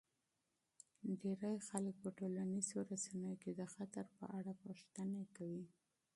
[1.21, 5.65] ډیری خلک په ټولنیزو رسنیو کې د خطر په اړه پوښتنې کوي.